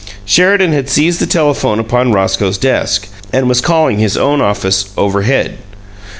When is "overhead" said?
4.97-5.59